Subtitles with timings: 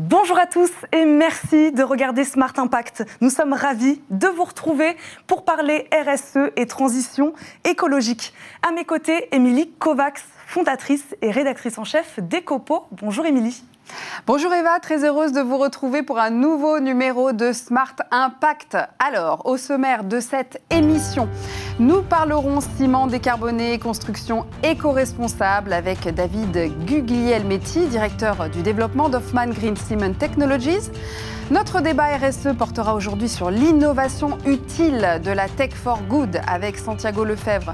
[0.00, 3.04] Bonjour à tous et merci de regarder Smart Impact.
[3.20, 7.32] Nous sommes ravis de vous retrouver pour parler RSE et transition
[7.64, 8.32] écologique.
[8.62, 12.84] À mes côtés, Émilie Kovacs, fondatrice et rédactrice en chef d'Ecopo.
[12.92, 13.64] Bonjour Émilie.
[14.26, 18.76] Bonjour Eva, très heureuse de vous retrouver pour un nouveau numéro de Smart Impact.
[18.98, 21.28] Alors, au sommaire de cette émission,
[21.78, 30.12] nous parlerons ciment décarboné, construction éco-responsable avec David Guglielmetti, directeur du développement d'Hoffman Green Cement
[30.12, 30.90] Technologies.
[31.50, 37.24] Notre débat RSE portera aujourd'hui sur l'innovation utile de la Tech for Good avec Santiago
[37.24, 37.72] Lefebvre,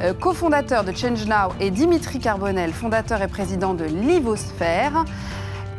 [0.00, 5.04] euh, cofondateur de Change Now, et Dimitri Carbonel, fondateur et président de Livosphère.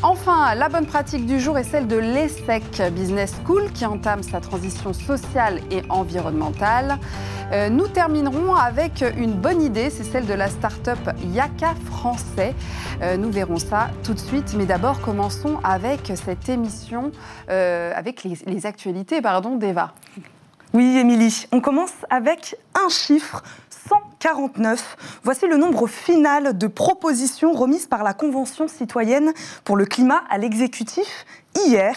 [0.06, 4.42] Enfin, la bonne pratique du jour est celle de l'ESSEC Business School qui entame sa
[4.42, 7.00] transition sociale et environnementale.
[7.54, 11.00] Euh, nous terminerons avec une bonne idée, c'est celle de la start-up
[11.32, 12.54] Yaka français.
[13.02, 17.14] Euh, nous verrons ça tout de suite, mais d'abord commençons avec cette émission,
[17.50, 19.94] euh, avec les, actualités pardon, d'Eva.
[20.74, 23.42] Oui, Émilie, on commence avec un chiffre
[24.24, 25.20] 149.
[25.24, 29.34] Voici le nombre final de propositions remises par la Convention citoyenne
[29.66, 31.26] pour le climat à l'exécutif
[31.66, 31.96] hier.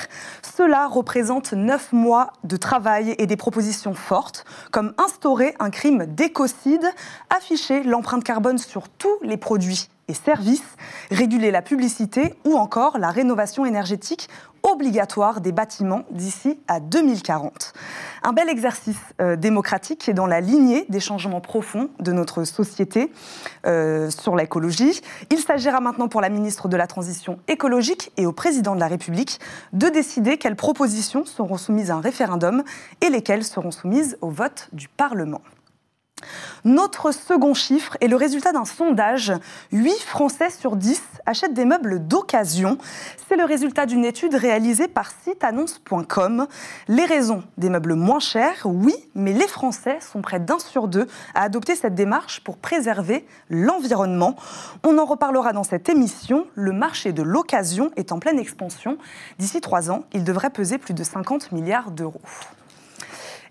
[0.57, 6.91] Cela représente neuf mois de travail et des propositions fortes, comme instaurer un crime d'écocide,
[7.31, 10.77] afficher l'empreinte carbone sur tous les produits et services,
[11.11, 14.29] réguler la publicité ou encore la rénovation énergétique
[14.67, 17.73] obligatoire des bâtiments d'ici à 2040.
[18.25, 22.45] Un bel exercice euh, démocratique qui est dans la lignée des changements profonds de notre
[22.45, 23.13] société
[23.67, 25.01] euh, sur l'écologie.
[25.31, 28.89] Il s'agira maintenant pour la ministre de la Transition écologique et au président de la
[28.89, 29.39] République
[29.73, 32.65] de décider quelles propositions seront soumises à un référendum
[33.01, 35.43] et lesquelles seront soumises au vote du Parlement.
[36.67, 39.33] Notre second chiffre est le résultat d'un sondage.
[39.71, 42.77] 8 Français sur 10 achètent des meubles d'occasion.
[43.29, 46.49] C'est le résultat d'une étude réalisée par siteannonce.com.
[46.89, 51.07] Les raisons des meubles moins chers, oui, mais les Français sont près d'un sur deux
[51.37, 54.35] à adopter cette démarche pour préserver l'environnement.
[54.85, 56.49] On en reparlera dans cette émission.
[56.57, 58.99] Le marché de l'occasion est en pleine expansion.
[59.39, 62.21] D'ici trois ans, il devrait peser plus de 50 milliards d'euros.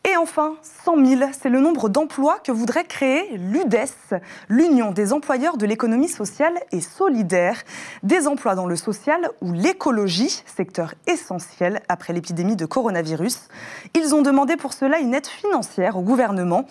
[0.07, 5.57] Et enfin, 100 000, c'est le nombre d'emplois que voudrait créer l'UDES, l'Union des employeurs
[5.57, 7.63] de l'économie sociale et solidaire.
[8.03, 13.47] Des emplois dans le social ou l'écologie, secteur essentiel après l'épidémie de coronavirus.
[13.95, 16.65] Ils ont demandé pour cela une aide financière au gouvernement.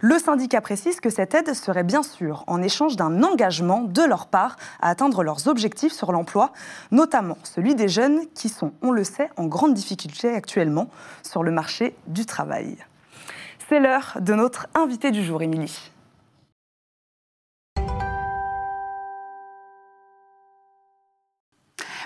[0.00, 4.26] Le syndicat précise que cette aide serait bien sûr en échange d'un engagement de leur
[4.26, 6.52] part à atteindre leurs objectifs sur l'emploi,
[6.90, 10.88] notamment celui des jeunes qui sont, on le sait, en grande difficulté actuellement
[11.22, 12.79] sur le marché du travail.
[13.70, 15.92] C'est l'heure de notre invité du jour, Émilie.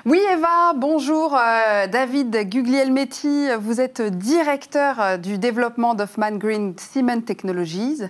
[0.04, 1.34] Oui, Eva, bonjour.
[1.34, 8.02] Euh, David Guglielmetti, vous êtes directeur euh, du développement d'Hoffman Green Cement Technologies.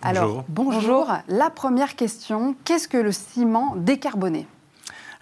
[0.00, 0.72] Alors, bonjour.
[0.72, 1.12] bonjour.
[1.26, 4.46] La première question, qu'est-ce que le ciment décarboné?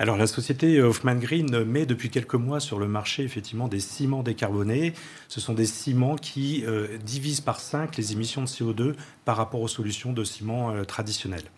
[0.01, 4.23] Alors la société Hoffman Green met depuis quelques mois sur le marché effectivement des ciments
[4.23, 4.95] décarbonés.
[5.29, 8.95] Ce sont des ciments qui euh, divisent par 5 les émissions de CO2
[9.27, 11.51] par rapport aux solutions de ciment euh, traditionnelles.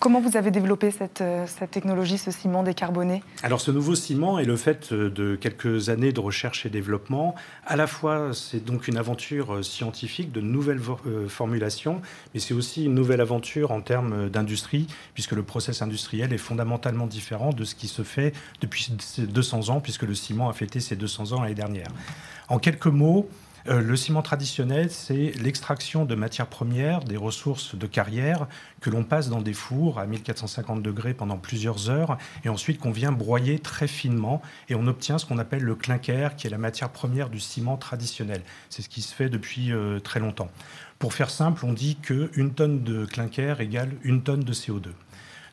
[0.00, 3.22] Comment vous avez développé cette, euh, technologie, ce ciment décarboné?
[3.42, 7.34] Alors ce nouveau ciment est le fait euh, de quelques années de recherche et développement.
[7.66, 10.80] À la fois, c'est donc une aventure euh, scientifique, de nouvelles
[11.28, 12.00] formulations,
[12.32, 17.06] mais c'est aussi une nouvelle aventure en termes d'industrie, puisque le process industriel est fondamentalement
[17.06, 20.96] différent de ce qui se fait depuis 200 ans, puisque le ciment a fêté ses
[20.96, 21.88] 200 ans l'année dernière.
[22.48, 23.28] En quelques mots,
[23.68, 28.46] euh, le ciment traditionnel, c'est l'extraction de matières premières, des ressources de carrière
[28.80, 32.90] que l'on passe dans des fours à 1450 degrés pendant plusieurs heures et ensuite qu'on
[32.90, 36.58] vient broyer très finement et on obtient ce qu'on appelle le clinker, qui est la
[36.58, 38.42] matière première du ciment traditionnel.
[38.70, 40.50] C'est ce qui se fait depuis euh, très longtemps.
[40.98, 44.88] Pour faire simple, on dit qu'une tonne de clinker égale une tonne de CO2.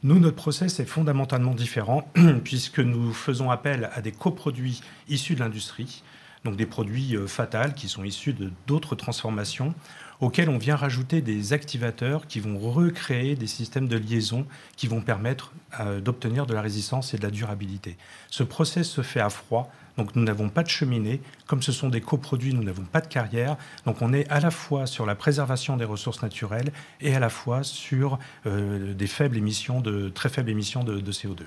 [0.04, 2.10] Nous, notre process est fondamentalement différent
[2.44, 6.04] puisque nous faisons appel à des coproduits issus de l'industrie
[6.48, 9.74] donc des produits euh, fatals qui sont issus de d'autres transformations
[10.22, 14.48] auxquels on vient rajouter des activateurs qui vont recréer des systèmes de liaison
[14.78, 17.98] qui vont permettre euh, d'obtenir de la résistance et de la durabilité.
[18.30, 21.22] Ce process se fait à froid, donc nous n'avons pas de cheminée.
[21.48, 23.58] Comme ce sont des coproduits, nous n'avons pas de carrière.
[23.86, 26.72] Donc on est à la fois sur la préservation des ressources naturelles
[27.02, 31.44] et à la fois sur euh, des faibles émissions de très faibles émissions de, CO2.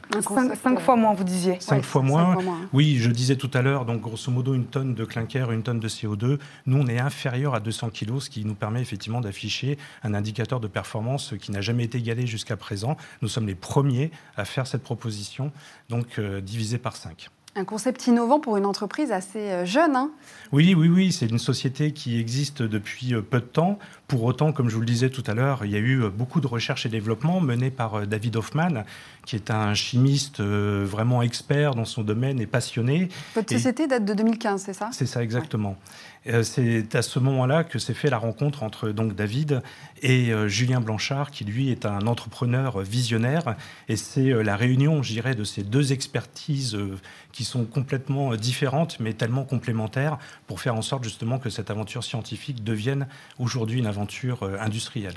[0.57, 1.59] Cinq, fois moins, vous disiez.
[1.61, 2.37] Cinq, fois, moins.
[2.73, 3.85] Oui, je disais tout à l'heure.
[3.85, 6.39] Donc grosso modo une tonne de clinker, une tonne de CO2.
[6.67, 10.61] Nous on est inférieur à 200 kg, ce qui nous permet effectivement d'afficher un indicateur
[10.61, 12.97] de performance qui n'a jamais été égalé jusqu'à présent.
[13.23, 15.53] Nous sommes les premiers à faire cette proposition,
[15.89, 17.29] donc euh, divisé par 5.
[17.57, 19.97] Un concept innovant pour une entreprise assez jeune.
[19.97, 20.11] Hein
[20.53, 23.79] oui, oui, oui, c'est une société qui existe depuis peu de temps.
[24.11, 26.41] Pour autant, comme je vous le disais tout à l'heure, il y a eu beaucoup
[26.41, 28.83] de recherche et développement menés par David Hoffman,
[29.25, 33.09] qui est un chimiste vraiment expert dans son domaine et passionné.
[33.37, 34.91] Votre société date de 2015, c'est ça?
[34.93, 35.77] C'est ça, exactement.
[36.27, 39.63] Euh, c'est à ce moment-là que s'est fait la rencontre entre donc David
[40.03, 43.57] et euh, Julien Blanchard, qui lui est un entrepreneur visionnaire.
[43.89, 46.77] Et c'est euh, la réunion, je dirais, de ces deux expertises
[47.33, 52.05] qui sont complètement différentes, mais tellement complémentaires, pour faire en sorte justement que cette aventure
[52.05, 53.07] scientifique devienne
[53.39, 54.00] aujourd'hui une aventure
[54.61, 55.15] industrielle.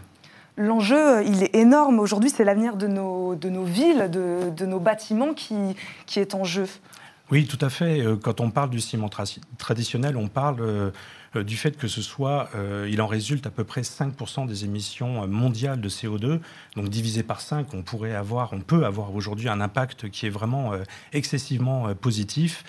[0.56, 2.00] L'enjeu, il est énorme.
[2.00, 5.56] Aujourd'hui, c'est l'avenir de nos, de nos villes, de, de nos bâtiments qui,
[6.06, 6.68] qui est en jeu.
[7.32, 8.02] Oui, tout à fait.
[8.02, 9.10] Euh, quand on parle du ciment
[9.58, 10.92] traditionnel, on parle euh,
[11.36, 12.50] euh, du fait que ce soit,
[12.88, 16.40] il en résulte à peu près 5% des émissions mondiales de CO2.
[16.76, 20.30] Donc divisé par 5, on pourrait avoir, on peut avoir aujourd'hui un impact qui est
[20.30, 20.74] vraiment
[21.12, 22.64] excessivement positif.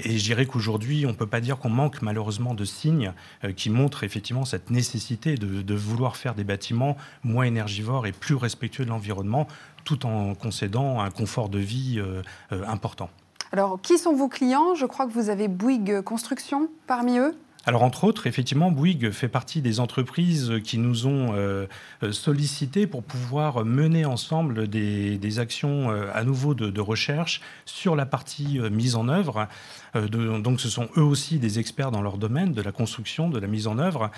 [0.00, 3.12] Et je dirais qu'aujourd'hui, on ne peut pas dire qu'on manque malheureusement de signes
[3.56, 8.34] qui montrent effectivement cette nécessité de, de, vouloir faire des bâtiments moins énergivores et plus
[8.34, 9.48] respectueux de l'environnement,
[9.84, 12.02] tout en concédant un confort de vie
[12.50, 13.10] important.
[13.52, 14.74] Alors, qui sont vos clients?
[14.74, 17.34] Je crois que vous avez Bouygues Construction parmi eux.
[17.68, 21.66] Alors, entre autres, effectivement, Bouygues fait partie des entreprises qui nous ont euh,
[22.12, 28.58] sollicité pour pouvoir mener ensemble des, actions euh, à nouveau de, recherche sur la partie
[28.58, 29.48] euh, mise en œuvre.
[29.94, 33.46] Donc, ce sont eux aussi des experts dans leur domaine de la construction, de la
[33.46, 34.10] mise en œuvre.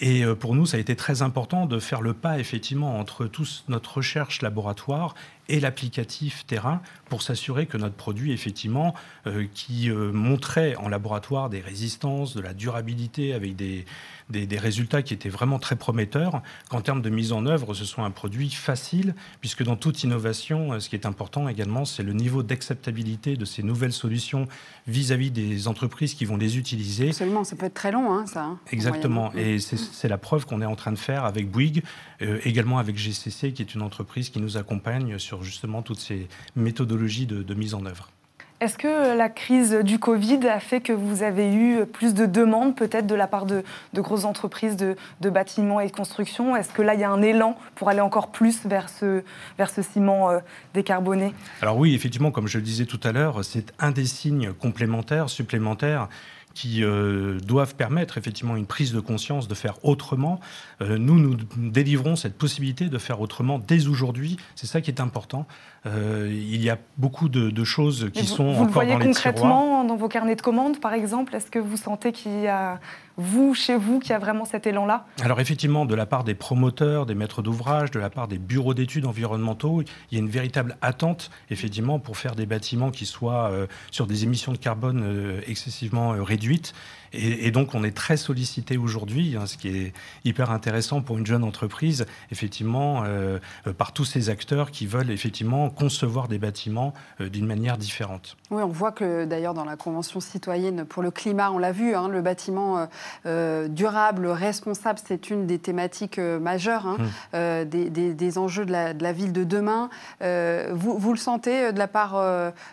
[0.00, 3.64] Et pour nous, ça a été très important de faire le pas, effectivement, entre tous
[3.68, 5.14] notre recherche laboratoire
[5.48, 8.94] et l'applicatif terrain pour s'assurer que notre produit, effectivement,
[9.26, 13.84] euh, qui euh, montrait en laboratoire des résistances, de la durabilité avec des,
[14.30, 18.04] des, résultats qui étaient vraiment très prometteurs, qu'en termes de mise en œuvre, ce soit
[18.04, 22.12] un produit facile, puisque dans toute innovation, euh, ce qui est important également, c'est le
[22.12, 24.46] niveau d'acceptabilité de ces nouvelles solutions
[24.86, 27.08] vis-à-vis des entreprises qui vont les utiliser.
[27.08, 28.44] Absolument, ça peut être très long, hein, ça.
[28.44, 31.82] Hein, Exactement, et c'est la preuve qu'on est en train de faire avec Bouygues,
[32.20, 37.26] également avec GCC, qui est une entreprise qui nous accompagne sur justement toutes ces méthodologies
[37.26, 38.10] de, mise en œuvre.
[38.58, 42.74] Est-ce que la crise du Covid a fait que vous avez eu plus de demandes
[42.74, 43.62] peut-être de la part de,
[43.94, 44.96] grosses entreprises de,
[45.28, 48.28] bâtiments et de construction Est-ce que là, il y a un élan pour aller encore
[48.28, 49.22] plus vers ce,
[49.58, 50.38] vers ce ciment euh,
[50.72, 51.34] décarboné?
[51.60, 55.28] Alors oui, effectivement, comme je le disais tout à l'heure, c'est un des signes complémentaires,
[55.28, 56.08] supplémentaires
[56.56, 60.40] qui euh, doivent permettre effectivement une prise de conscience de faire autrement.
[60.80, 64.38] Euh, nous, nous délivrons cette possibilité de faire autrement dès aujourd'hui.
[64.54, 65.46] C'est ça qui est important.
[65.84, 70.08] Euh, il y a beaucoup de, choses qui sont encore dans les concrètement dans vos
[70.08, 71.36] carnets de commandes, par exemple?
[71.36, 72.80] Est-ce que vous sentez qu'il y a,
[73.16, 75.06] vous, chez vous, qu'il y a vraiment cet élan-là?
[75.22, 78.74] Alors effectivement, de la part des promoteurs, des maîtres d'ouvrage, de la part des bureaux
[78.74, 83.50] d'études environnementaux, il y a une véritable attente, effectivement, pour faire des bâtiments qui soient
[83.50, 86.74] euh, sur des émissions de carbone euh, excessivement réduites.
[87.16, 89.92] Et, donc, on est très sollicité aujourd'hui, hein, ce qui est
[90.24, 95.10] hyper intéressant pour une jeune entreprise, effectivement, euh, euh, par tous ces acteurs qui veulent
[95.10, 98.36] effectivement concevoir des bâtiments euh, d'une manière différente.
[98.50, 101.94] Oui, on voit que d'ailleurs dans la Convention citoyenne pour le climat, on l'a vu,
[101.94, 102.88] hein, le bâtiment
[103.24, 106.96] durable, responsable, c'est une des thématiques majeures hein,
[107.32, 107.64] hum.
[107.64, 109.88] des, enjeux de la, ville de demain.
[110.20, 112.14] Vous, vous, le sentez de la part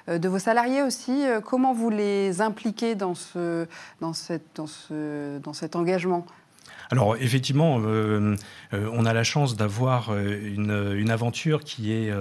[0.08, 3.68] de vos salariés aussi Comment vous les impliquez dans ce,
[4.02, 6.26] dans ce dans, ce, dans cet engagement
[6.92, 8.36] alors effectivement, euh,
[8.74, 12.14] euh, on a la chance d'avoir euh, une, une, aventure qui, est,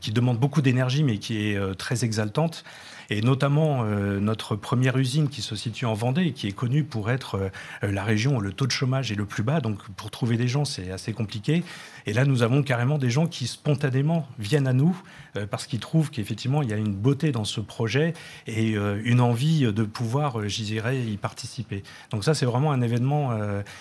[0.00, 2.64] qui demande beaucoup d'énergie mais qui est très exaltante.
[3.08, 7.52] Et notamment notre première usine qui se situe en Vendée qui est connue pour être
[7.82, 9.60] la région où le taux de chômage est le plus bas.
[9.60, 11.62] Donc pour trouver des gens, c'est assez compliqué.
[12.06, 14.96] Et là, nous avons carrément des gens qui spontanément viennent à nous
[15.36, 18.14] euh, parce qu'ils trouvent qu'effectivement, il y a une beauté dans ce projet
[18.46, 21.82] et euh, une envie de pouvoir, euh, j'y dirais, y participer.
[22.10, 23.36] Donc ça, c'est vraiment un événement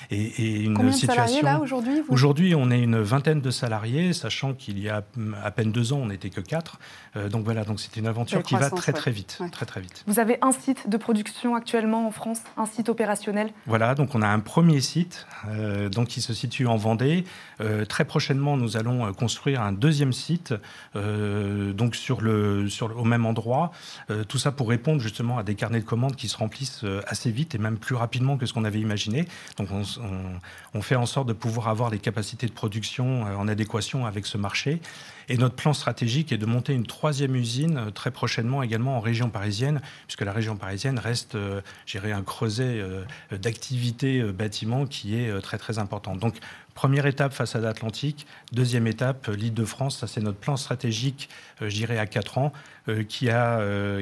[0.10, 1.42] et, une Combien situation.
[1.42, 5.04] De là aujourd'hui Aujourd'hui, on est une vingtaine de salariés, sachant qu'il y a
[5.44, 6.80] à peine deux ans, on n'était que quatre.
[7.30, 10.04] donc voilà, donc c'est une aventure qui va très très vite, très très vite.
[10.08, 13.52] Vous avez un site de production actuellement en France, un site opérationnel?
[13.68, 15.28] Voilà, donc on a un premier site,
[15.92, 17.26] donc qui se situe en Vendée,
[17.88, 20.54] très prochainement, nous allons construire un deuxième site
[20.96, 23.72] euh, donc sur le, sur au même endroit.
[24.10, 27.02] Euh, tout ça pour répondre justement à des carnets de commandes qui se remplissent euh,
[27.08, 29.28] assez vite et même plus rapidement que ce qu'on avait imaginé.
[29.58, 34.28] Donc on, fait en sorte de pouvoir avoir les capacités de production en adéquation avec
[34.28, 34.80] ce marché.
[35.30, 39.82] Et notre plan stratégique est de monter une troisième usine très prochainement également région parisienne,
[40.06, 41.36] puisque la région parisienne reste,
[41.88, 42.84] j'irai un creuset
[43.32, 46.16] d'activité bâtiment qui est très très important.
[46.16, 46.36] Donc
[46.76, 48.28] Première étape, façade atlantique.
[48.52, 49.98] Deuxième étape, l'île de France.
[49.98, 51.30] Ça, c'est notre plan stratégique,
[51.60, 52.54] je dirais, à 4 ans,
[53.08, 53.60] qui, a,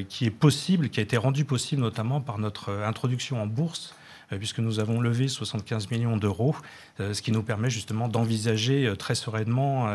[0.09, 4.02] qui est possible, qui a été rendu possible notamment par notre introduction en bourse euh,
[4.37, 6.55] puisque nous avons levé 75 millions d'euros,
[6.99, 9.87] euh, ce qui nous permet justement d'envisager euh, très sereinement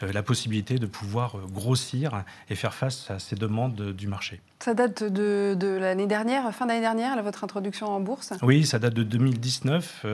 [0.00, 4.40] la possibilité de pouvoir grossir et faire face à ces demandes du marché.
[4.60, 8.32] Ça date de, l'année dernière, fin d'année dernière, votre introduction en bourse?
[8.42, 10.04] Oui, ça date de 2019.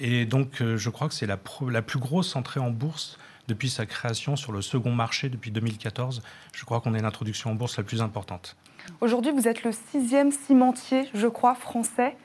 [0.00, 1.38] et donc, je crois que c'est la,
[1.70, 6.22] la plus grosse entrée en bourse depuis sa création sur le second marché depuis 2014.
[6.52, 8.56] Je crois qu'on est l'introduction en bourse la plus importante.
[9.00, 12.16] Aujourd'hui, vous êtes le sixième cimentier, je crois, français.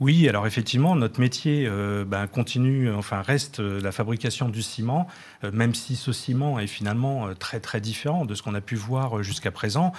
[0.00, 5.06] Oui, alors effectivement, notre métier euh, ben, continue, enfin reste euh, la fabrication du ciment,
[5.44, 8.76] euh, même si ce ciment est finalement très très différent de ce qu'on a pu
[8.76, 9.92] voir jusqu'à présent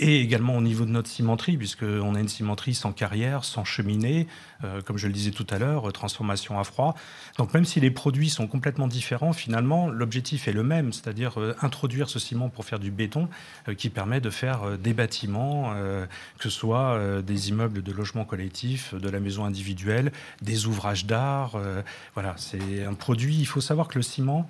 [0.00, 4.26] et également au niveau de notre cimenterie, puisqu'on a une cimenterie sans carrière, sans cheminée,
[4.64, 6.96] euh, comme je le disais tout à l'heure, euh, transformation à froid.
[7.36, 11.54] Donc même si les produits sont complètement différents, finalement, l'objectif est le même, c'est-à-dire euh,
[11.60, 13.28] introduire ce ciment pour faire du béton
[13.76, 15.74] qui permet de faire des bâtiments,
[16.38, 21.58] que ce soit des immeubles de logement collectif, de la maison individuelle, des ouvrages d'art.
[22.14, 24.48] voilà, c'est un produit, il faut savoir que le ciment,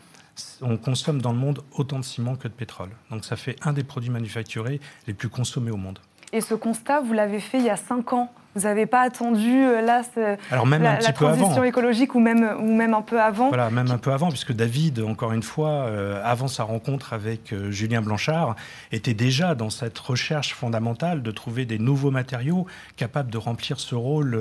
[0.63, 2.91] on consomme dans le monde autant de ciment que de pétrole.
[3.11, 5.99] Donc ça fait un des produits manufacturés les plus consommés au monde.
[6.33, 8.33] Et ce constat, vous l'avez fait il y a cinq ans.
[8.57, 10.03] Vous n'avez pas attendu euh, là
[10.51, 13.49] Alors même la, un petit transition écologique ou même, ou même un peu avant.
[13.49, 17.53] Voilà, même un peu avant, puisque David, encore une fois, euh, avant sa rencontre avec
[17.53, 18.57] euh, Julien Blanchard,
[18.91, 23.95] était déjà dans cette recherche fondamentale de trouver des nouveaux matériaux capables de remplir ce
[23.95, 24.33] rôle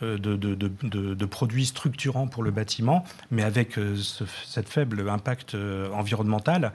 [0.00, 0.54] de, de, de,
[1.14, 5.56] de, produits structurants pour le bâtiment, mais avec ce, cette faible impact
[5.94, 6.72] environnemental.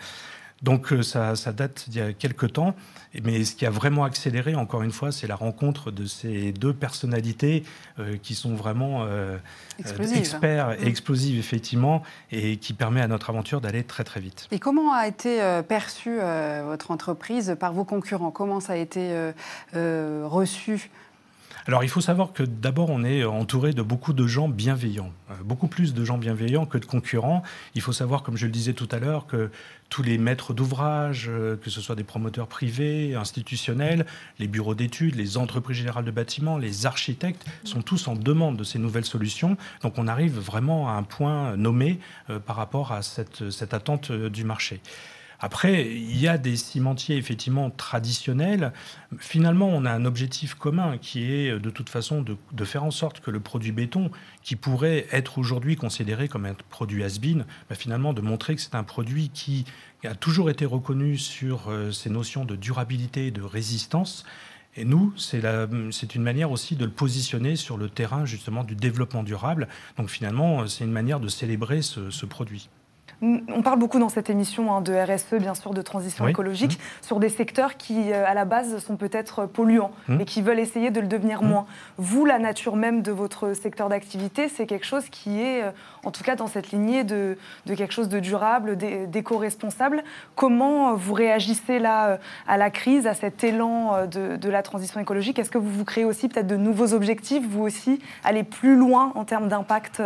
[0.62, 2.76] Donc euh, ça, date d'il y a quelques temps.
[3.24, 6.74] Mais ce qui a vraiment accéléré, encore une fois, c'est la rencontre de ces deux
[6.74, 7.64] personnalités
[8.00, 9.38] euh, qui sont vraiment euh,
[9.80, 10.88] experts et mm.
[10.88, 14.48] explosives, effectivement, et qui permet à notre aventure d'aller très très vite.
[14.52, 16.20] Et comment a été perçue
[16.66, 18.32] votre entreprise par vos concurrents?
[18.32, 19.32] Comment ça a été
[19.74, 20.90] reçu
[21.68, 25.34] alors il faut savoir que d'abord on est entouré de beaucoup de gens bienveillants, euh,
[25.44, 27.44] beaucoup plus de gens bienveillants que de concurrents.
[27.76, 29.52] Il faut savoir, comme je le disais tout à l'heure, que
[29.90, 34.06] tous les maîtres d'ouvrage, euh, que ce soit des promoteurs privés, institutionnels,
[34.40, 38.64] les bureaux d'études, les entreprises générales de bâtiments, les architectes, sont tous en demande de
[38.64, 39.58] ces nouvelles solutions.
[39.82, 44.12] Donc on arrive vraiment à un point nommé euh, par rapport à cette, cette attente
[44.12, 44.80] du marché.
[45.40, 48.74] Après, il y a des cimentiers effectivement traditionnels.
[49.20, 53.20] Finalement, on a un objectif commun qui est de toute façon de, faire en sorte
[53.20, 54.10] que le produit béton,
[54.42, 58.76] qui pourrait être aujourd'hui considéré comme un produit has-been, bah, finalement de montrer que c'est
[58.76, 59.66] un produit qui
[60.04, 64.26] a toujours été reconnu sur euh, ces notions de durabilité et de résistance.
[64.76, 69.24] Et nous, c'est une manière aussi de le positionner sur le terrain justement du développement
[69.24, 69.68] durable.
[69.98, 72.70] Donc finalement, c'est une manière de célébrer ce produit.
[73.22, 77.04] On parle beaucoup dans cette émission hein, de RSE, bien sûr, de transition écologique, mmh.
[77.06, 80.16] sur des secteurs qui, euh, à la base, sont peut-être polluants, mmh.
[80.18, 81.48] mais qui veulent essayer de le devenir mmh.
[81.48, 81.66] moins.
[81.98, 85.72] Vous, la nature même de votre secteur d'activité, c'est quelque chose qui est, euh,
[86.04, 90.04] en tout cas, dans cette lignée de, quelque chose de durable, d'éco-responsable.
[90.36, 95.40] Comment euh, vous réagissez là à la crise, à cet élan de, la transition écologique?
[95.40, 99.12] Est-ce que vous vous créez aussi peut-être de nouveaux objectifs, vous aussi, aller plus loin
[99.16, 100.02] en termes d'impact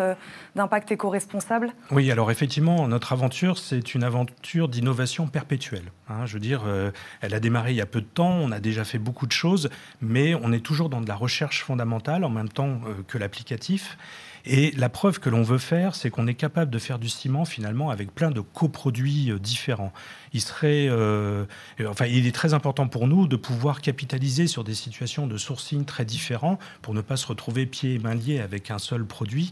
[0.55, 1.73] d'impact éco-responsable?
[1.91, 5.91] Oui, alors effectivement, notre aventure, c'est une aventure d'innovation perpétuelle.
[6.09, 6.25] Hein.
[6.25, 6.91] je veux dire, euh,
[7.21, 9.31] elle a démarré il y a peu de temps, on a déjà fait beaucoup de
[9.31, 9.69] choses,
[10.01, 13.97] mais on est toujours dans de la recherche fondamentale en même temps euh, que l'applicatif.
[14.45, 17.45] Et la preuve que l'on veut faire, c'est qu'on est capable de faire du ciment
[17.45, 19.93] finalement avec plein de coproduits euh, différents.
[20.33, 21.45] Il serait, euh,
[21.85, 25.85] enfin, il est très important pour nous de pouvoir capitaliser sur des situations de sourcing
[25.85, 29.51] très différents pour ne pas se retrouver pieds et mains liés avec un seul produit.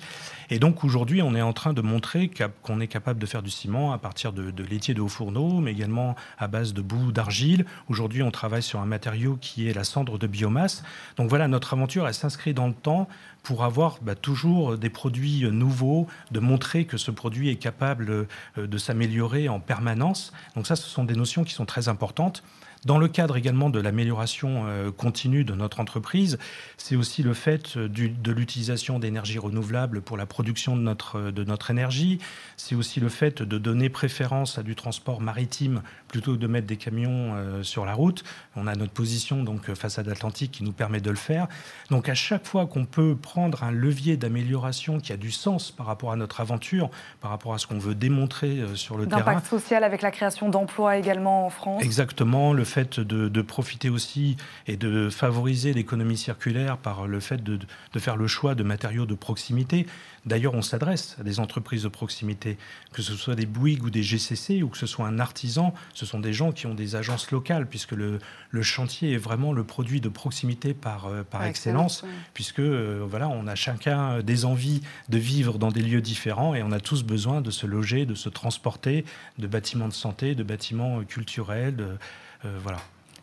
[0.50, 2.32] Et donc aujourd'hui, on est en train de montrer
[2.64, 5.60] qu'on est capable de faire du ciment à partir de, de laitier de haut fourneau,
[5.60, 7.66] mais également à base de boue d'argile.
[7.90, 10.84] Aujourd'hui, on travaille sur un matériau qui est la cendre de biomasse.
[11.18, 13.08] Donc voilà, notre aventure, elle s'inscrit dans le temps
[13.44, 18.10] pour avoir bah, toujours des produits nouveaux, de montrer que ce produit est capable
[18.58, 20.34] euh, de s'améliorer en permanence.
[20.70, 22.44] Ça, ce sont des notions qui sont très importantes.
[22.86, 26.38] Dans le cadre également de l'amélioration euh, continue de notre entreprise,
[26.78, 31.32] c'est aussi le fait euh, de l'utilisation d'énergie renouvelable pour la production de notre, euh,
[31.32, 32.20] de notre énergie.
[32.56, 36.68] C'est aussi le fait de donner préférence à du transport maritime plutôt que de mettre
[36.68, 38.24] des camions sur la route.
[38.56, 41.48] On a notre position donc face à l'Atlantique qui nous permet de le faire.
[41.92, 45.86] Donc à chaque fois qu'on peut prendre un levier d'amélioration qui a du sens par
[45.86, 46.90] rapport à notre aventure,
[47.22, 49.20] par rapport à ce qu'on veut démontrer sur le terrain.
[49.20, 50.59] D'impact social avec la création d'emplois
[50.98, 51.84] également en France.
[51.84, 52.54] Exactement.
[52.54, 54.38] Le fait de, profiter aussi
[54.68, 57.58] et de favoriser l'économie circulaire par le fait de,
[57.94, 59.86] de, faire le choix de matériaux de proximité.
[60.26, 62.58] D'ailleurs, on s'adresse à des entreprises de proximité,
[62.92, 65.74] que ce soit des Bouygues ou des GCC ou que ce soit un artisan.
[65.94, 68.20] Ce sont des gens qui ont des agences locales, puisque le,
[68.52, 73.30] le chantier est vraiment le produit de proximité par, euh, par excellence, puisque euh, voilà,
[73.30, 77.04] on a chacun des envies de vivre dans des lieux différents et on a tous
[77.04, 79.06] besoin de se loger, de se transporter,
[79.38, 81.98] de bâtiments de santé, de bâtiments culturels.
[82.46, 82.80] Euh, voilà.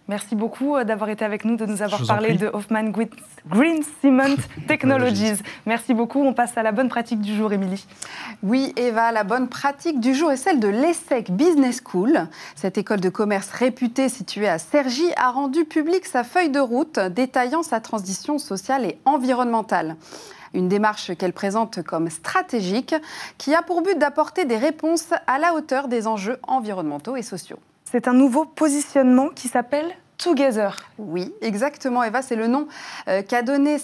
[0.09, 4.37] Merci beaucoup euh, d'avoir été avec nous, de nous avoir parlé de Hoffman Green Cement
[4.69, 5.43] Technologies.
[5.67, 6.23] Merci beaucoup.
[6.23, 7.85] On passe à la bonne pratique du jour, Émilie.
[8.45, 12.29] Oui, Eva, la bonne pratique du jour est celle de l'ESSEC Business School.
[12.55, 17.01] Cette école de commerce réputée située à Cergy a rendu publique sa feuille de route
[17.01, 19.97] détaillant sa transition sociale et environnementale
[20.55, 22.95] une démarche qu'elle présente comme stratégique,
[23.37, 27.59] qui a pour but d'apporter des réponses à la hauteur des enjeux environnementaux et sociaux.
[27.97, 30.77] C'est un nouveau positionnement qui s'appelle Together.
[30.99, 32.21] Oui, exactement, Eva.
[32.21, 32.69] C'est le nom
[33.09, 33.79] euh, qu'a donné,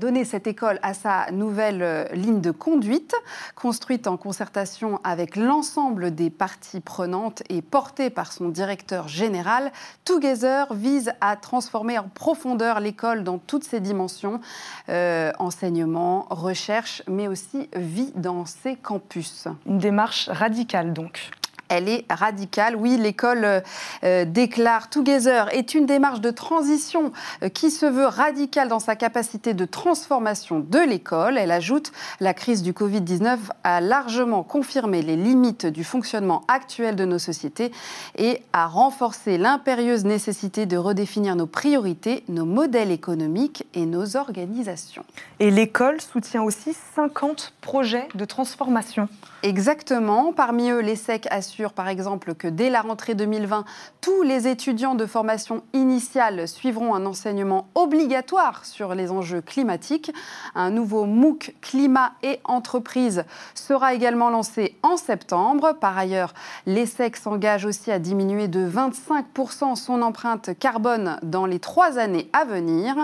[0.00, 3.14] donné, cette école à sa nouvelle euh, ligne de conduite,
[3.56, 9.70] construite en concertation avec l'ensemble des parties prenantes et portée par son directeur général.
[10.06, 14.40] Together vise à transformer en profondeur l'école dans toutes ses dimensions,
[14.88, 19.46] euh, enseignement, recherche, mais aussi vie dans ses campus.
[19.66, 21.30] Une démarche radicale donc
[21.70, 22.76] elle est radicale.
[22.76, 23.62] Oui, l'école
[24.04, 27.12] euh, déclare Together est une démarche de transition
[27.42, 31.38] euh, qui se veut radicale dans sa capacité de transformation de l'école.
[31.38, 37.04] Elle ajoute la crise du Covid-19 a largement confirmé les limites du fonctionnement actuel de
[37.04, 37.72] nos sociétés
[38.18, 45.04] et a renforcé l'impérieuse nécessité de redéfinir nos priorités, nos modèles économiques et nos organisations.
[45.38, 49.08] Et l'école soutient aussi 50 projets de transformation.
[49.42, 50.32] Exactement.
[50.32, 53.64] Parmi eux, l'ESSEC assure par exemple que dès la rentrée 2020,
[54.00, 60.12] tous les étudiants de formation initiale suivront un enseignement obligatoire sur les enjeux climatiques.
[60.54, 63.24] Un nouveau MOOC climat et entreprise
[63.54, 65.76] sera également lancé en septembre.
[65.80, 66.34] Par ailleurs,
[66.66, 72.44] l'ESSEC s'engage aussi à diminuer de 25% son empreinte carbone dans les trois années à
[72.44, 72.94] venir.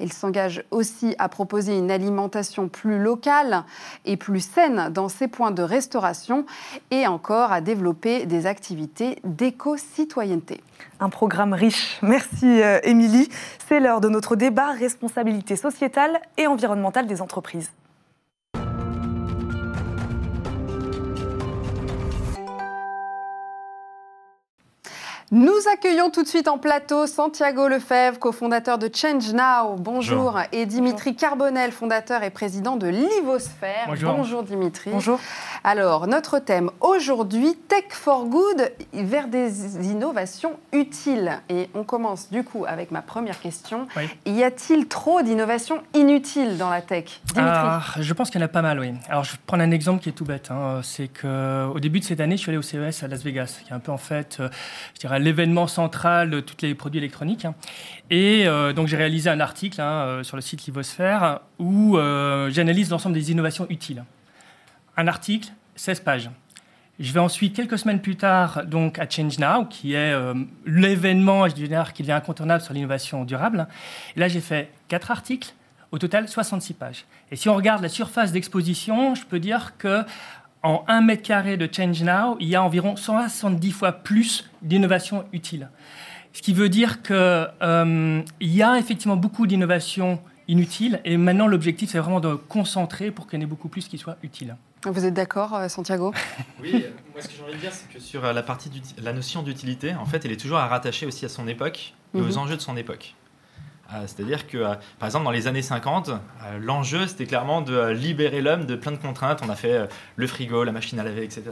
[0.00, 3.64] Il s'engage aussi à proposer une alimentation plus locale
[4.04, 6.46] et plus saine dans ses points de restauration restauration
[6.90, 10.60] et encore à développer des activités d'éco-citoyenneté.
[11.00, 11.98] Un programme riche.
[12.02, 13.28] Merci euh, Émilie.
[13.66, 17.70] C'est l'heure de notre débat responsabilité sociétale et environnementale des entreprises.
[25.34, 29.74] Nous accueillons tout de suite en plateau Santiago Lefebvre, cofondateur de Change Now.
[29.80, 30.38] Bonjour.
[30.52, 33.86] Et Dimitri Carbonel, fondateur et président de Livosphère.
[33.88, 34.14] Bonjour.
[34.14, 34.90] Bonjour Dimitri.
[34.92, 35.18] Bonjour.
[35.64, 41.40] Alors, notre thème aujourd'hui, Tech for Good vers des innovations utiles.
[41.48, 43.88] Et on commence du coup avec ma première question.
[44.26, 47.22] Y a-t-il trop d'innovations inutiles dans la tech?
[47.34, 48.92] Dimitri ah, Je pense qu'il y en a pas mal, oui.
[49.08, 50.52] Alors, je vais prendre un exemple qui est tout bête.
[50.52, 50.78] Hein.
[50.84, 53.72] C'est qu'au début de cette année, je suis allé au CES à Las Vegas, qui
[53.72, 54.48] est un peu en fait, euh,
[54.94, 57.46] je dirais, l'événement central de tous les produits électroniques.
[58.10, 61.96] Et euh, donc, j'ai réalisé un article hein, euh, sur le site Livosphère où
[62.50, 64.04] j'analyse l'ensemble des innovations utiles
[64.96, 66.30] un article, 16 pages.
[67.00, 70.34] Je vais ensuite, quelques semaines plus tard, donc à Change Now, qui est euh,
[70.64, 73.66] l'événement, je dirais, qui est incontournable sur l'innovation durable.
[74.16, 75.54] Et là, j'ai fait quatre articles,
[75.90, 77.04] au total 66 pages.
[77.30, 80.04] Et si on regarde la surface d'exposition, je peux dire que
[80.64, 85.24] en 1 mètre carré de Change Now, il y a environ 170 fois plus d'innovations
[85.32, 85.68] utiles.
[86.32, 91.00] Ce qui veut dire qu'il euh, y a effectivement beaucoup d'innovations inutiles.
[91.04, 93.98] Et maintenant, l'objectif, c'est vraiment de concentrer pour qu'il y en ait beaucoup plus qui
[93.98, 94.56] soient utiles.
[94.84, 96.12] Vous êtes d'accord, euh, Santiago?
[96.60, 98.70] Oui, euh, moi ce que j'ai envie de dire, c'est que sur la partie
[99.02, 102.20] la notion d'utilité, en fait, elle est toujours à rattacher aussi à son époque et
[102.20, 102.38] aux mhm.
[102.38, 103.14] enjeux de son époque.
[104.06, 104.58] C'est-à-dire que,
[104.98, 106.10] par exemple, dans les années 50,
[106.60, 109.40] l'enjeu, c'était clairement de libérer l'homme de plein de contraintes.
[109.44, 111.42] On a fait le frigo, la machine à laver, etc.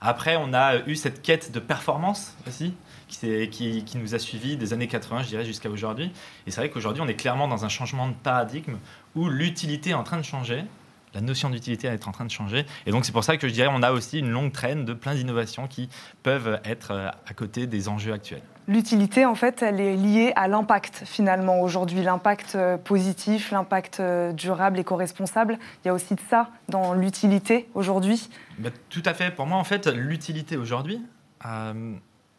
[0.00, 2.74] Après, on a eu cette quête de performance aussi,
[3.08, 6.12] qui nous a suivis des années 80, je dirais, jusqu'à aujourd'hui.
[6.46, 8.76] Et c'est vrai qu'aujourd'hui, on est clairement dans un changement de paradigme
[9.14, 10.64] où l'utilité est en train de changer
[11.14, 12.66] la notion d'utilité est en train de changer.
[12.86, 14.92] Et donc c'est pour ça que je dirais on a aussi une longue traîne de
[14.92, 15.88] plein d'innovations qui
[16.22, 18.42] peuvent être euh, à côté des enjeux actuels.
[18.66, 24.32] L'utilité, en fait, elle est liée à l'impact finalement aujourd'hui, l'impact euh, positif, l'impact euh,
[24.32, 25.58] durable, éco-responsable.
[25.82, 28.28] Il y a aussi de ça dans l'utilité aujourd'hui.
[28.58, 29.30] Bah, tout à fait.
[29.30, 31.00] Pour moi, en fait, l'utilité aujourd'hui,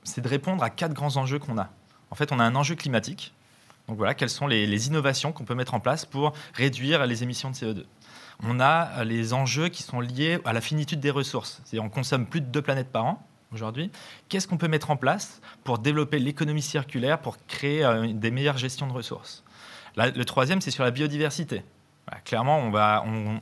[0.04, 1.70] c'est de répondre à quatre grands enjeux qu'on a.
[2.12, 3.34] En fait, on a un enjeu climatique.
[3.88, 7.24] Donc voilà, quelles sont les, les innovations qu'on peut mettre en place pour réduire les
[7.24, 7.86] émissions de CO2
[8.44, 11.62] on a les enjeux qui sont liés à la finitude des ressources.
[11.64, 13.26] C'est-à-dire on consomme plus de deux planètes par an.
[13.52, 13.92] aujourd'hui.
[14.30, 18.88] Qu'est-ce qu'on peut mettre en place pour développer l'économie circulaire, pour créer des meilleures gestions
[18.88, 19.44] de ressources?
[19.98, 21.64] Le troisième, c'est sur la biodiversité.
[22.24, 22.72] clairement,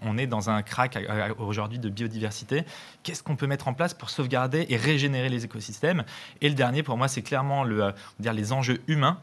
[0.01, 0.97] on, est dans un crack
[1.37, 2.63] aujourd'hui de biodiversité.
[3.03, 6.03] Qu'est-ce qu'on peut mettre en place pour sauvegarder et régénérer les écosystèmes?
[6.41, 7.65] Et le dernier, pour moi, c'est clairement
[8.19, 9.19] dire, les enjeux humains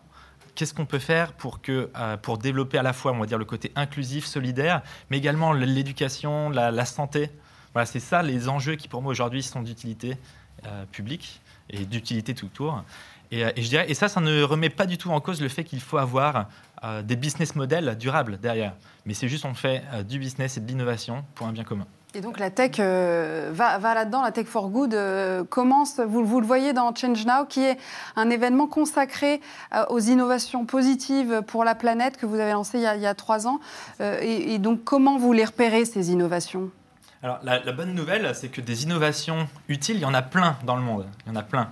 [0.54, 3.38] qu'est-ce qu'on peut faire pour, que, euh, pour développer à la fois, on va dire,
[3.38, 7.30] le côté inclusif, solidaire, mais également l'éducation, la, santé.
[7.72, 10.16] Voilà, c'est ça les enjeux qui, pour moi, aujourd'hui, sont d'utilité
[10.66, 11.40] euh, publique
[11.70, 12.82] et d'utilité tout court.
[13.30, 15.40] Et, euh, et, je dirais, et ça, ça ne remet pas du tout en cause
[15.40, 16.48] le fait qu'il faut avoir
[17.02, 18.74] des business models durables derrière.
[19.06, 21.86] Mais c'est juste, on fait du business et de l'innovation pour un bien commun.
[22.16, 26.40] Et donc la tech euh, va, là-dedans, la tech for good euh, commence, vous, vous,
[26.40, 27.77] le voyez dans Change Now, qui est
[28.14, 29.40] un événement consacré
[29.74, 33.48] euh, aux innovations positives pour la planète que vous avez lancé il y a, trois
[33.48, 33.59] ans.
[34.00, 36.70] Et, donc comment vous les repérez, ces innovations?
[37.22, 40.57] Alors, la, la, bonne nouvelle, c'est que des innovations utiles, il y en a plein
[40.64, 41.07] dans le monde.
[41.27, 41.70] Il y en a plein.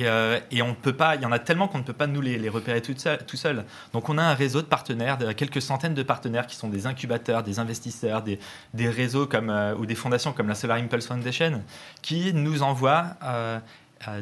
[0.00, 2.20] Euh, et, on peut pas, il y en a tellement qu'on ne peut pas nous
[2.20, 5.62] les, repérer tout seul, tout seul, Donc on a un réseau de partenaires, de, quelques
[5.62, 8.40] centaines de partenaires qui sont des incubateurs, des investisseurs, des,
[8.74, 11.62] des réseaux comme, euh, ou des fondations comme la Solar Impulse Foundation,
[12.02, 13.60] qui nous envoient euh,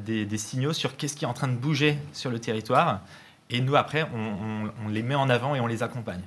[0.00, 3.00] des, des, signaux sur qu'est-ce qui est en train de bouger sur le territoire.
[3.48, 6.22] Et nous, après, on, on les met en avant et on les accompagne.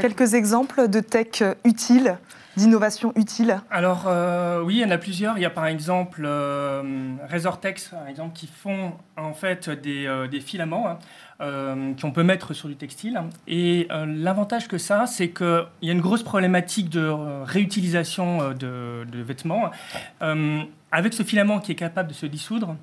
[0.00, 2.16] Quelques exemples de tech utiles
[2.56, 5.38] d'innovation utile Alors euh, oui, il y en a plusieurs.
[5.38, 10.28] Il y a par exemple euh, Resortex, par exemple, qui font en fait des, euh,
[10.40, 10.98] filaments
[11.40, 13.20] hein, qu'on peut mettre sur du textile.
[13.48, 17.08] Et l'avantage que ça, c'est qu'il y a une grosse problématique de
[17.44, 19.70] réutilisation de, de vêtements.
[20.20, 22.76] avec ce filament qui est capable de se dissoudre,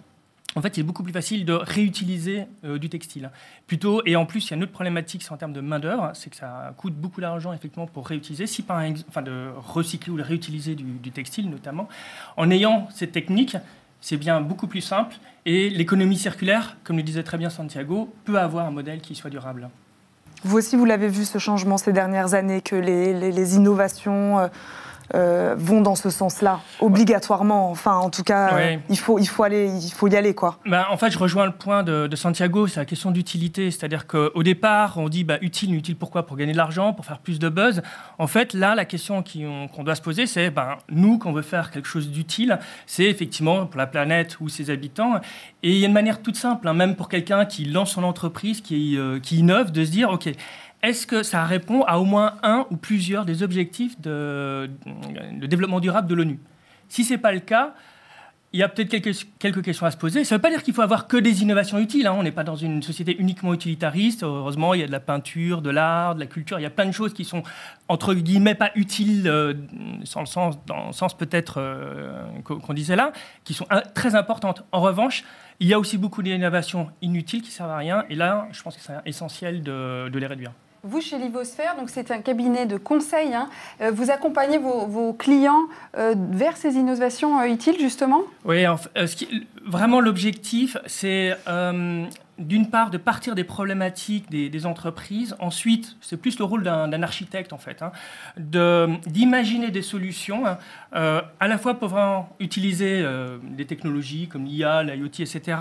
[0.56, 3.30] en fait, il est beaucoup plus facile de réutiliser euh, du textile.
[3.68, 6.32] Plutôt, et en plus, il y a une autre problématique, en termes de main-d'œuvre, c'est
[6.32, 10.24] que ça coûte beaucoup d'argent, effectivement, pour réutiliser, si par enfin, de recycler ou de
[10.24, 11.88] réutiliser du, textile, notamment.
[12.36, 13.58] En ayant cette technique,
[14.02, 18.40] c'est bien beaucoup plus simple, et l'économie circulaire, comme le disait très bien Santiago, peut
[18.40, 19.70] avoir un modèle qui soit durable.
[20.44, 24.40] Vous aussi, vous l'avez vu, ce changement ces dernières années, que les, innovations...
[24.40, 24.48] Euh,
[25.16, 27.72] euh, vont dans ce sens-là, obligatoirement.
[27.72, 30.34] Enfin, en tout cas, il, faut, il, faut aller, il faut y aller.
[30.34, 30.58] Quoi.
[30.66, 33.72] Bah, en fait, je rejoins le point de, Santiago, c'est la question d'utilité.
[33.72, 36.26] C'est-à-dire qu'au départ, on dit bah, utile, utile pourquoi?
[36.26, 37.82] Pour gagner de l'argent, pour faire plus de buzz.
[38.18, 41.42] En fait, là, la question qu'on doit se poser, c'est ben, nous, quand on veut
[41.42, 45.16] faire quelque chose d'utile, c'est effectivement pour la planète ou ses habitants.
[45.64, 48.04] Et il y a une manière toute simple, hein, même pour quelqu'un qui lance son
[48.04, 50.30] entreprise, qui, euh, qui innove, de se dire, OK,
[50.82, 54.70] est-ce que ça répond à au moins un ou plusieurs des objectifs de,
[55.42, 56.40] développement durable de l'ONU?
[56.88, 57.74] Si ce n'est pas le cas,
[58.52, 60.24] il y a peut-être quelques, quelques, questions à se poser.
[60.24, 62.08] Ça ne veut pas dire qu'il faut avoir que des innovations utiles.
[62.08, 62.16] Hein.
[62.18, 64.24] On n'est pas dans une société uniquement utilitariste.
[64.24, 66.58] Heureusement, il y a de la peinture, de l'art, de la culture.
[66.60, 67.44] Il y a plein de choses qui sont,
[67.90, 69.54] entre guillemets, pas utiles, euh,
[70.04, 73.12] sans sens, dans le sens peut-être euh, qu'on disait là,
[73.44, 74.64] qui sont très importantes.
[74.72, 75.26] En revanche,
[75.60, 78.06] il y a aussi beaucoup d'innovations inutiles qui servent à rien.
[78.10, 80.54] Et là, je pense que c'est essentiel de les réduire.
[80.84, 83.50] Vous, chez Livosphère, donc c'est un cabinet de conseil, hein,
[83.82, 85.64] euh, vous accompagnez vos, clients
[85.98, 88.22] euh, vers ces innovations euh, utiles, justement?
[88.46, 88.64] Oui,
[89.66, 91.36] vraiment l'objectif, c'est
[92.40, 95.36] d'une part, de partir des problématiques des, entreprises.
[95.40, 97.92] Ensuite, c'est plus le rôle d'un architecte, en fait, hein,
[99.06, 100.44] d'imaginer des solutions,
[100.96, 101.90] euh, à la fois pour
[102.40, 105.58] utiliser euh, des technologies comme l'IA, l'IoT, etc.,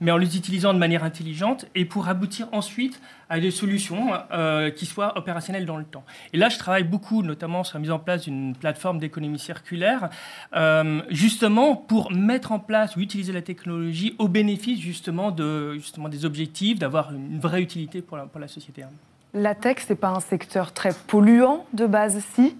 [0.00, 4.70] mais en les utilisant de manière intelligente, et pour aboutir ensuite à des solutions euh,
[4.70, 6.04] qui soient opérationnelles dans le temps.
[6.32, 10.10] Et là, je travaille beaucoup, notamment sur la mise en place d'une plateforme d'économie circulaire,
[11.08, 16.24] justement pour mettre en place ou utiliser la technologie au bénéfice justement de justement des
[16.24, 18.84] objectifs, d'avoir une vraie utilité pour la, pour la société.
[19.34, 22.56] La tech, ce n'est pas un secteur très polluant de base, si?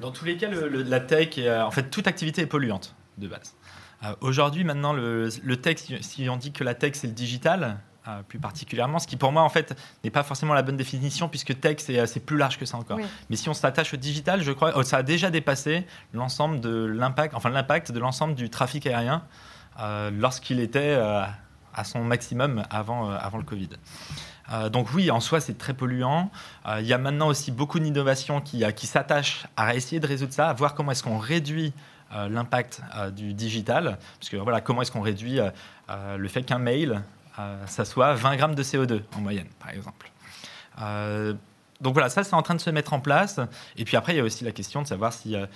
[0.00, 3.54] Dans tous les cas, la tech, euh, en fait, toute activité est polluante de base.
[4.02, 7.78] Euh, aujourd'hui, maintenant, le, le, tech, si on dit que la tech, c'est le digital,
[8.08, 11.30] euh, plus particulièrement, ce qui pour moi en fait n'est pas forcément la bonne définition
[11.30, 12.98] puisque tech c'est plus large que ça encore.
[13.30, 16.84] Mais si on s'attache au digital, je crois, oh, ça a déjà dépassé l'ensemble de
[16.84, 19.22] l'impact, enfin l'impact de l'ensemble du trafic aérien
[20.12, 20.98] lorsqu'il était
[21.74, 23.70] à son maximum avant, euh, avant le Covid.
[24.52, 26.30] Euh, donc oui, en soi, c'est très polluant.
[26.66, 30.32] Euh, il y a maintenant aussi beaucoup d'innovations qui, qui s'attachent à essayer de résoudre
[30.32, 31.72] ça, à voir comment est-ce qu'on réduit
[32.30, 32.80] l'impact
[33.16, 33.98] du digital.
[34.20, 35.40] Parce que voilà, comment est-ce qu'on réduit
[35.88, 37.02] le fait qu'un mail,
[37.66, 40.12] ça soit 20 grammes de CO2 en moyenne, par exemple
[41.80, 43.40] donc voilà, ça c'est en train de se mettre en place.
[43.76, 45.46] Et puis après, il y a aussi la question de savoir si, euh,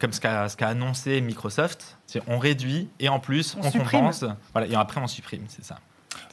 [0.00, 4.24] comme ce qu'a annoncé Microsoft, on réduit et en plus on, compense.
[4.52, 5.78] Voilà, et après on supprime, c'est ça.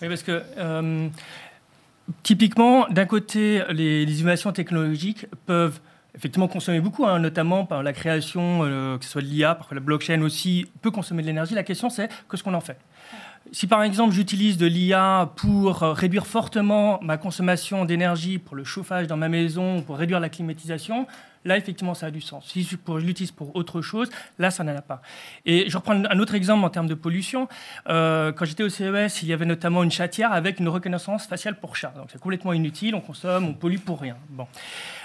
[0.01, 1.10] Oui, parce que euh,
[2.23, 5.79] typiquement, d'un côté, les, innovations technologiques peuvent
[6.15, 9.75] effectivement consommer beaucoup, hein, notamment par la création, euh, que ce soit de l'IA, parfois
[9.75, 11.56] la blockchain aussi peut consommer de l'énergie.
[11.56, 12.77] La question, c'est qu'est-ce qu'on en fait?
[13.51, 18.63] Si par exemple j'utilise de l'IA pour euh, réduire fortement ma consommation d'énergie pour le
[18.63, 21.08] chauffage dans ma maison, pour réduire la climatisation,
[21.45, 22.47] là, effectivement, ça a du sens.
[22.47, 25.01] Si je, l'utilise pour autre chose, là, ça n'en a pas.
[25.45, 27.47] Et je reprends un autre exemple en termes de pollution.
[27.89, 31.60] Euh, quand j'étais au CES, il y avait notamment une chatière avec une reconnaissance faciale
[31.60, 31.93] pour chat.
[31.95, 34.17] Donc, c'est complètement inutile, on consomme, on pollue pour rien.
[34.29, 34.47] Bon.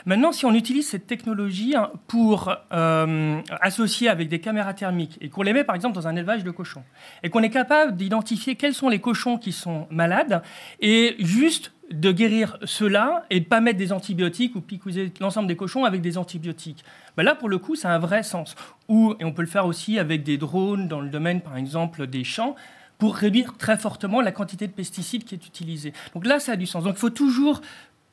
[0.07, 5.29] Maintenant, si on utilise cette technologie hein, pour euh, associer avec des caméras thermiques et
[5.29, 6.85] qu'on les met, par exemple, dans un élevage de cochons,
[7.22, 10.42] et qu'on est capable d'identifier quels sont les cochons qui sont malades,
[10.81, 15.57] et juste de guérir cela et de pas mettre des antibiotiques ou picouser l'ensemble des
[15.57, 16.85] cochons avec des antibiotiques.
[17.16, 18.55] Ben là, pour le coup, ça a un vrai sens.
[18.88, 22.07] Ou, et on peut le faire aussi avec des drones dans le domaine, par exemple,
[22.07, 22.55] des champs,
[22.98, 25.92] pour réduire très fortement la quantité de pesticides qui est utilisée.
[26.14, 26.85] Donc là, ça a du sens.
[26.85, 27.61] Donc il faut toujours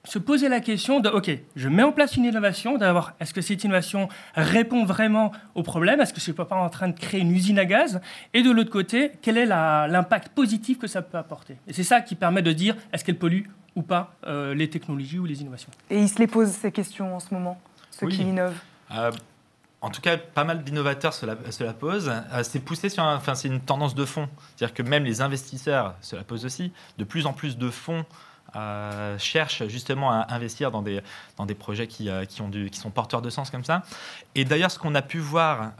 [0.03, 3.41] se poser la question de, OK, je mets en place une innovation, d'avoir, est-ce que
[3.41, 5.99] cette innovation répond vraiment au problème?
[5.99, 7.99] Est-ce que je ne suis pas en train de créer une usine à gaz?
[8.33, 11.57] Et de l'autre côté, quel est l'impact positif que ça peut apporter?
[11.67, 15.19] Et c'est ça qui permet de dire, est-ce qu'elle pollue ou pas euh, les technologies
[15.19, 15.69] ou les innovations.
[15.89, 17.59] Et ils se les posent ces questions en ce moment,
[17.91, 18.59] ceux qui innovent
[18.91, 19.11] euh,
[19.81, 22.09] en tout cas, pas mal d'innovateurs se la, posent.
[22.09, 24.29] Euh, c'est poussé sur, enfin, c'est une tendance de fond.
[24.55, 26.71] C'est-à-dire que même les investisseurs se la posent aussi.
[26.97, 28.05] De plus en plus de fonds
[29.17, 31.01] cherchent justement à investir dans des,
[31.35, 33.83] dans des projets qui, qui, ont du, qui sont porteurs de sens comme ça.
[34.33, 35.73] Et d'ailleurs, ce qu'on a pu voir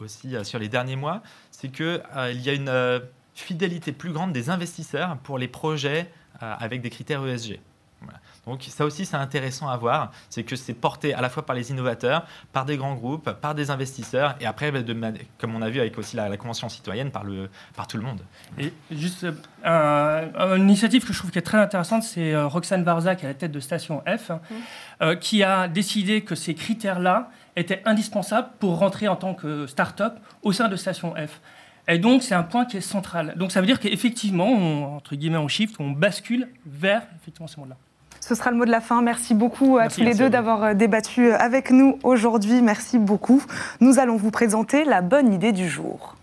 [0.00, 3.00] aussi sur les derniers mois, c'est qu'il il y a une
[3.36, 7.58] fidélité plus grande des investisseurs pour les projets avec des critères ESG.
[8.46, 11.56] Donc ça aussi c'est intéressant à voir, c'est que c'est porté à la fois par
[11.56, 14.78] les innovateurs, par des grands groupes, par des investisseurs, et après, bah,
[15.38, 18.20] comme on a vu avec aussi la, convention citoyenne, par, le, par tout le monde.
[18.58, 19.26] Et juste
[19.64, 23.24] euh, une initiative que je trouve qui est très intéressante, c'est euh, Roxane Barza qui
[23.24, 25.16] est à la tête de Station F, mmh.
[25.16, 30.52] qui a décidé que ces critères-là étaient indispensables pour rentrer en tant que start-up au
[30.52, 31.40] sein de Station F.
[31.88, 33.34] Et donc, c'est un point qui est central.
[33.36, 37.76] Donc, ça veut dire qu'effectivement, entre guillemets, on shift, on bascule vers effectivement ce monde-là.
[38.20, 39.02] Ce sera le mot de la fin.
[39.02, 42.60] Merci beaucoup à tous les deux d'avoir euh, débattu avec nous aujourd'hui.
[42.60, 43.40] Merci beaucoup.
[43.80, 46.15] Nous allons vous présenter la bonne idée du jour.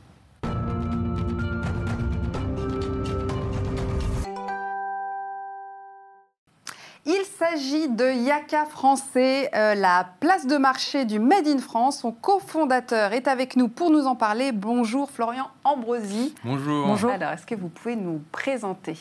[7.54, 12.00] S'agit de Yaka Français, euh, la place de marché du Made in France.
[12.00, 14.52] Son cofondateur est avec nous pour nous en parler.
[14.52, 16.34] Bonjour Florian Ambrosi.
[16.44, 16.88] Bonjour.
[16.88, 17.12] Bonjour.
[17.12, 18.98] Alors, est-ce que vous pouvez nous présenter?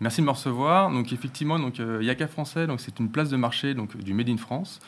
[0.00, 0.90] Merci de me recevoir.
[0.90, 4.28] Donc effectivement, donc euh, Yaka Français, donc c'est une place de marché donc du Made
[4.28, 4.80] in France.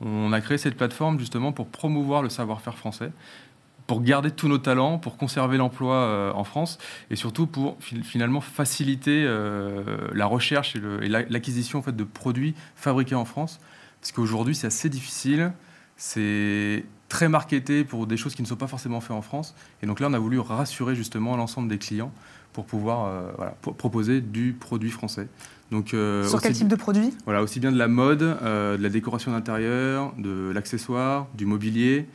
[0.00, 3.12] On a créé cette plateforme justement pour promouvoir le savoir-faire français
[3.86, 6.78] pour garder tous nos talents, pour conserver l'emploi euh, en France
[7.10, 13.14] et surtout pour finalement faciliter euh, la recherche et l'acquisition en fait, de produits fabriqués
[13.14, 13.60] en France.
[14.00, 15.52] Parce qu'aujourd'hui, c'est assez difficile,
[15.96, 19.54] c'est très marketé pour des choses qui ne sont pas forcément faites en France.
[19.82, 22.12] Et donc là, on a voulu rassurer justement l'ensemble des clients
[22.52, 25.28] pour pouvoir euh, voilà, proposer du produit français.
[25.70, 27.12] Donc, Sur quel type de produit?
[27.24, 32.06] Voilà, aussi bien de la mode, de la décoration d'intérieur, de l'accessoire, du mobilier.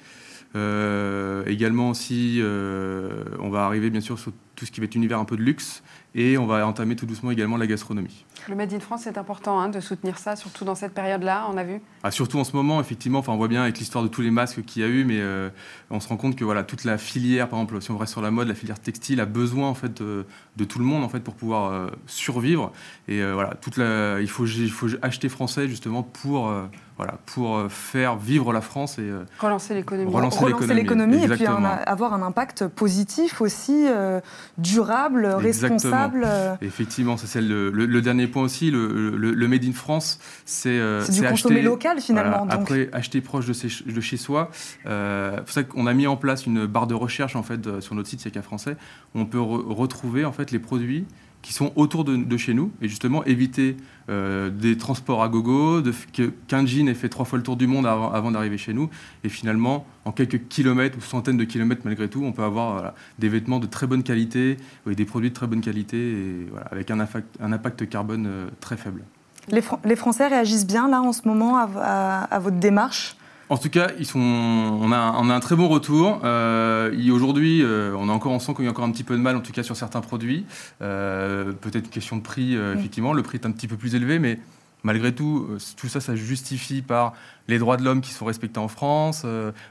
[0.55, 4.95] Euh, également aussi, euh, on va arriver bien sûr sur tout ce qui va être
[4.95, 5.83] univers un peu de luxe
[6.15, 8.25] et on va entamer tout doucement également la gastronomie.
[8.47, 11.57] Le Made in France, c'est important hein, de soutenir ça, surtout dans cette période-là, on
[11.57, 14.09] a vu ah, Surtout en ce moment, effectivement, enfin, on voit bien avec l'histoire de
[14.09, 15.49] tous les masques qu'il y a eu, mais euh,
[15.89, 18.21] on se rend compte que voilà, toute la filière, par exemple, si on reste sur
[18.21, 20.25] la mode, la filière textile a besoin en fait, de,
[20.67, 22.71] tout le monde en fait, pour pouvoir survivre.
[23.07, 26.51] Et voilà, toute la, il, faut, il faut acheter français justement pour
[26.99, 30.13] voilà, pour euh, faire vivre la France et euh, relancer l'économie.
[30.13, 34.19] Relancer, l'économie et puis avoir un impact positif aussi, euh,
[34.57, 35.79] durable, responsable.
[36.61, 38.71] Effectivement, c'est le, le, dernier point aussi.
[38.71, 40.79] Le, le Made in France, c'est
[41.11, 42.47] du consommer local finalement.
[42.49, 44.49] Après, acheter proche de, de chez soi.
[44.83, 44.89] c'est
[45.39, 48.09] pour ça qu'on a mis en place une barre de recherche en fait sur notre
[48.09, 48.77] site CIACA français.
[49.15, 51.05] Où on peut retrouver en fait les produits
[51.41, 53.77] qui sont autour de, chez nous et justement éviter
[54.09, 55.81] euh, des transports à gogo,
[56.47, 58.89] qu'un jean ait fait trois fois le tour du monde avant, d'arriver chez nous
[59.23, 63.29] et finalement en quelques kilomètres ou centaines de kilomètres malgré tout, on peut avoir des
[63.29, 64.57] vêtements de très bonne qualité
[64.89, 68.47] et des produits de très bonne qualité et, avec un impact, un impact carbone euh,
[68.59, 69.03] très faible.
[69.49, 73.15] Les, Français réagissent bien là en ce moment à votre démarche?
[73.49, 76.21] En tout cas, ils sont, on, a, un très bon retour.
[76.23, 79.15] Euh, Aujourd'hui, euh, on a encore, on sent qu'il y a encore un petit peu
[79.15, 80.45] de mal, en tout cas sur certains produits.
[80.81, 83.13] Euh, peut-être une question de prix, euh, effectivement.
[83.13, 84.39] Le prix est un petit peu plus élevé, mais
[84.83, 87.13] malgré tout, tout ça, ça justifie par
[87.47, 89.25] les droits de l'homme qui sont respectés en France,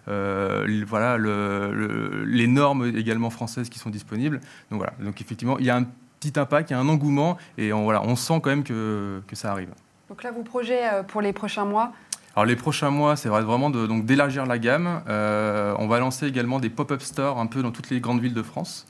[0.06, 4.40] voilà, le, les normes également françaises qui sont disponibles.
[4.70, 5.86] Donc voilà, donc effectivement, il y a un
[6.18, 9.22] petit impact, il y a un engouement, et on, voilà, on sent quand même que,
[9.26, 9.70] que ça arrive.
[10.08, 11.92] Donc là, vos projets pour les prochains mois
[12.34, 15.02] alors les prochains mois, c'est vraiment de, donc d'élargir la gamme.
[15.08, 18.34] Euh, on va lancer également des pop-up stores un peu dans toutes les grandes villes
[18.34, 18.86] de France.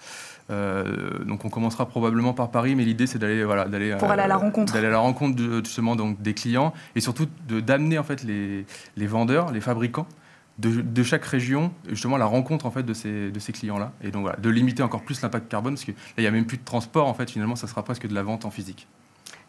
[0.51, 4.23] Euh, donc on commencera probablement par Paris, mais l'idée c'est d'aller voilà d'aller pour aller
[4.23, 7.61] à la rencontre, d'aller à la rencontre de, justement donc des clients et surtout de
[7.61, 8.65] d'amener en fait les,
[8.97, 10.07] les vendeurs, les fabricants
[10.59, 14.11] de, de, chaque région, justement la rencontre en fait de ces, de ces clients-là, et
[14.11, 16.47] donc voilà, de limiter encore plus l'impact carbone, parce que là il n'y a même
[16.47, 18.89] plus de transport en fait, finalement ça sera presque de la vente en physique.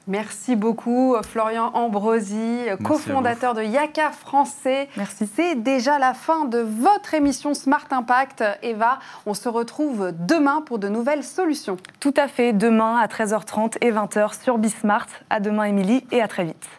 [0.10, 4.89] Merci beaucoup, Florian Ambrosi, cofondateur de Yaka Français.
[4.98, 5.30] Merci.
[5.36, 8.43] C'est déjà la fin de votre émission Smart Impact.
[8.63, 11.78] Eva, on se retrouve demain pour de nouvelles solutions.
[12.00, 15.06] Tout à fait, demain à 13h30 et 20h sur Bismart.
[15.30, 16.79] À demain, Émilie, et à très vite.